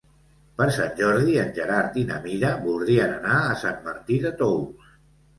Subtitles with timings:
[0.59, 4.89] Per Sant Jordi en Gerard i na Mira voldrien anar a Sant Martí de Tous.